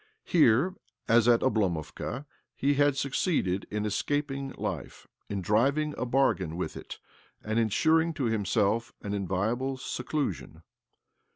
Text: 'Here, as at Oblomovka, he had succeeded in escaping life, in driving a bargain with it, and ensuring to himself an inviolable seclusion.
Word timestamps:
'Here, 0.23 0.73
as 1.07 1.27
at 1.27 1.41
Oblomovka, 1.41 2.25
he 2.55 2.73
had 2.73 2.97
succeeded 2.97 3.67
in 3.69 3.85
escaping 3.85 4.49
life, 4.57 5.05
in 5.29 5.43
driving 5.43 5.93
a 5.95 6.07
bargain 6.07 6.57
with 6.57 6.75
it, 6.75 6.97
and 7.43 7.59
ensuring 7.59 8.11
to 8.15 8.23
himself 8.25 8.91
an 9.03 9.13
inviolable 9.13 9.77
seclusion. 9.77 10.63